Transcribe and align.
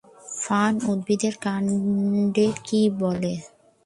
Fern 0.39 0.75
উদ্ভিদের 0.91 1.35
কান্ডকে 1.43 2.45
কী 2.65 2.81
বলে? 3.01 3.33